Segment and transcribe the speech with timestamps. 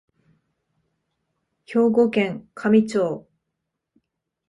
[1.67, 3.27] 兵庫県香美町